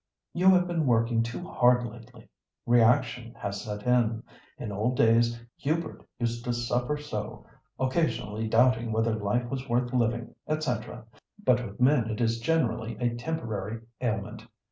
[0.33, 2.27] "You have been working too hard lately.
[2.65, 4.23] Reaction has set in.
[4.57, 7.45] In old days Hubert used to suffer so,
[7.79, 10.75] occasionally doubting whether life was worth living, &c.
[11.43, 14.47] But with men it is generally a temporary ailment.